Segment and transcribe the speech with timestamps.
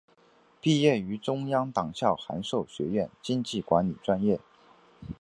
[0.59, 4.39] 毕业于中央党校函授学院经济管理专业。